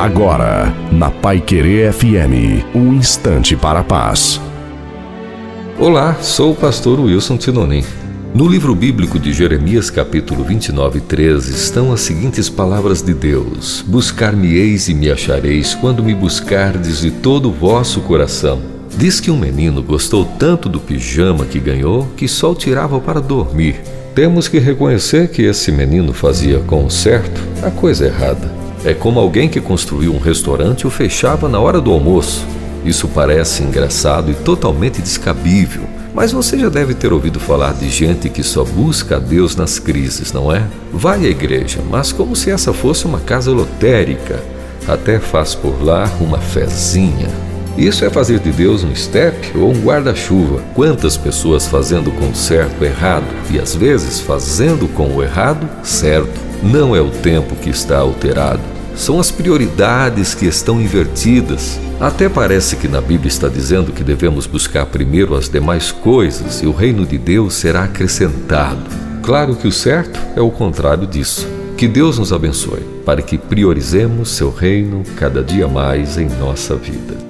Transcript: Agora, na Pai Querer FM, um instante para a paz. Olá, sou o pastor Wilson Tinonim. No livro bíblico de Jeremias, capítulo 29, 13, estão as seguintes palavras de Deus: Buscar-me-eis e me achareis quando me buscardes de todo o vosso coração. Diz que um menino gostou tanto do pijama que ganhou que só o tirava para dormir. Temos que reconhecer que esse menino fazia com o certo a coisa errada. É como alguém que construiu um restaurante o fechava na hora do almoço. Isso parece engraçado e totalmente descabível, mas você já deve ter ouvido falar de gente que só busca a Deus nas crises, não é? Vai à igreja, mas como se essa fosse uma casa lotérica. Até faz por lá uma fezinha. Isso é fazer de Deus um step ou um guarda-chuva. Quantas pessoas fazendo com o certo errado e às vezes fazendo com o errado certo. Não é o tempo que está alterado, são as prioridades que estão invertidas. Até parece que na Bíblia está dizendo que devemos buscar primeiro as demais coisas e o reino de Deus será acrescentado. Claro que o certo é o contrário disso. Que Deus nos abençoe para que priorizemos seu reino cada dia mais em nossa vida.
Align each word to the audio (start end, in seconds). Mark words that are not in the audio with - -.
Agora, 0.00 0.74
na 0.90 1.10
Pai 1.10 1.42
Querer 1.42 1.92
FM, 1.92 2.64
um 2.74 2.94
instante 2.94 3.54
para 3.54 3.80
a 3.80 3.84
paz. 3.84 4.40
Olá, 5.78 6.14
sou 6.22 6.52
o 6.52 6.56
pastor 6.56 6.98
Wilson 6.98 7.36
Tinonim. 7.36 7.84
No 8.34 8.48
livro 8.48 8.74
bíblico 8.74 9.18
de 9.18 9.30
Jeremias, 9.30 9.90
capítulo 9.90 10.42
29, 10.42 11.00
13, 11.00 11.52
estão 11.52 11.92
as 11.92 12.00
seguintes 12.00 12.48
palavras 12.48 13.02
de 13.02 13.12
Deus: 13.12 13.84
Buscar-me-eis 13.86 14.88
e 14.88 14.94
me 14.94 15.10
achareis 15.10 15.74
quando 15.74 16.02
me 16.02 16.14
buscardes 16.14 17.02
de 17.02 17.10
todo 17.10 17.50
o 17.50 17.52
vosso 17.52 18.00
coração. 18.00 18.62
Diz 18.96 19.20
que 19.20 19.30
um 19.30 19.38
menino 19.38 19.82
gostou 19.82 20.24
tanto 20.24 20.66
do 20.66 20.80
pijama 20.80 21.44
que 21.44 21.60
ganhou 21.60 22.08
que 22.16 22.26
só 22.26 22.52
o 22.52 22.54
tirava 22.54 22.98
para 23.00 23.20
dormir. 23.20 23.78
Temos 24.14 24.48
que 24.48 24.58
reconhecer 24.58 25.28
que 25.28 25.42
esse 25.42 25.70
menino 25.70 26.14
fazia 26.14 26.58
com 26.60 26.86
o 26.86 26.90
certo 26.90 27.42
a 27.62 27.70
coisa 27.70 28.06
errada. 28.06 28.59
É 28.84 28.94
como 28.94 29.20
alguém 29.20 29.48
que 29.48 29.60
construiu 29.60 30.14
um 30.14 30.18
restaurante 30.18 30.86
o 30.86 30.90
fechava 30.90 31.48
na 31.48 31.60
hora 31.60 31.80
do 31.80 31.90
almoço. 31.90 32.46
Isso 32.84 33.08
parece 33.08 33.62
engraçado 33.62 34.30
e 34.30 34.34
totalmente 34.34 35.02
descabível, 35.02 35.82
mas 36.14 36.32
você 36.32 36.58
já 36.58 36.70
deve 36.70 36.94
ter 36.94 37.12
ouvido 37.12 37.38
falar 37.38 37.74
de 37.74 37.90
gente 37.90 38.30
que 38.30 38.42
só 38.42 38.64
busca 38.64 39.16
a 39.16 39.18
Deus 39.18 39.54
nas 39.54 39.78
crises, 39.78 40.32
não 40.32 40.50
é? 40.50 40.66
Vai 40.90 41.26
à 41.26 41.28
igreja, 41.28 41.80
mas 41.90 42.10
como 42.10 42.34
se 42.34 42.50
essa 42.50 42.72
fosse 42.72 43.04
uma 43.04 43.20
casa 43.20 43.50
lotérica. 43.50 44.42
Até 44.88 45.18
faz 45.20 45.54
por 45.54 45.84
lá 45.84 46.10
uma 46.18 46.38
fezinha. 46.38 47.28
Isso 47.76 48.04
é 48.04 48.10
fazer 48.10 48.40
de 48.40 48.50
Deus 48.50 48.82
um 48.82 48.94
step 48.96 49.56
ou 49.56 49.70
um 49.70 49.80
guarda-chuva. 49.80 50.62
Quantas 50.74 51.18
pessoas 51.18 51.66
fazendo 51.66 52.10
com 52.10 52.30
o 52.30 52.34
certo 52.34 52.82
errado 52.82 53.26
e 53.50 53.58
às 53.58 53.74
vezes 53.74 54.20
fazendo 54.20 54.88
com 54.88 55.14
o 55.14 55.22
errado 55.22 55.68
certo. 55.84 56.49
Não 56.62 56.94
é 56.94 57.00
o 57.00 57.10
tempo 57.10 57.56
que 57.56 57.70
está 57.70 57.98
alterado, 57.98 58.60
são 58.94 59.18
as 59.18 59.30
prioridades 59.30 60.34
que 60.34 60.44
estão 60.44 60.80
invertidas. 60.80 61.80
Até 61.98 62.28
parece 62.28 62.76
que 62.76 62.86
na 62.86 63.00
Bíblia 63.00 63.28
está 63.28 63.48
dizendo 63.48 63.92
que 63.92 64.04
devemos 64.04 64.46
buscar 64.46 64.84
primeiro 64.86 65.34
as 65.34 65.48
demais 65.48 65.90
coisas 65.90 66.62
e 66.62 66.66
o 66.66 66.72
reino 66.72 67.06
de 67.06 67.16
Deus 67.16 67.54
será 67.54 67.84
acrescentado. 67.84 68.84
Claro 69.22 69.56
que 69.56 69.68
o 69.68 69.72
certo 69.72 70.20
é 70.36 70.40
o 70.40 70.50
contrário 70.50 71.06
disso. 71.06 71.48
Que 71.78 71.88
Deus 71.88 72.18
nos 72.18 72.30
abençoe 72.30 72.82
para 73.06 73.22
que 73.22 73.38
priorizemos 73.38 74.30
seu 74.30 74.50
reino 74.50 75.02
cada 75.16 75.42
dia 75.42 75.66
mais 75.66 76.18
em 76.18 76.28
nossa 76.38 76.76
vida. 76.76 77.29